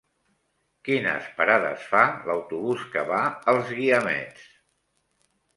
[0.87, 2.01] Quines parades fa
[2.31, 3.21] l'autobús que va
[3.55, 4.49] als Guiamets?